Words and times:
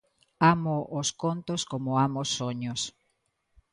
Amo 0.53 0.77
os 0.99 1.09
contos 1.21 1.61
como 1.71 1.91
amo 2.05 2.17
os 2.25 2.31
soños. 2.39 2.81